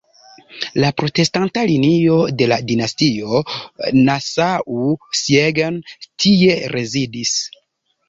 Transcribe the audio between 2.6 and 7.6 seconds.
dinastio "Nassau-Siegen" tie rezidis.